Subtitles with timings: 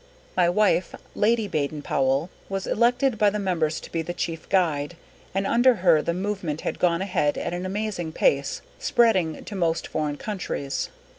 [0.43, 4.95] __My wife, Lady Baden Powell, was elected by the members to be the Chief Guide,
[5.35, 9.87] and under her the movement has gone ahead at an amazing pace, spreading to most
[9.87, 10.89] foreign countries.